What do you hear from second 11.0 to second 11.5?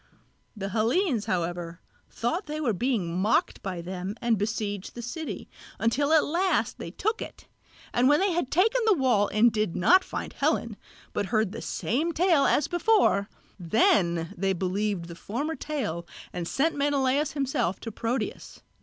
but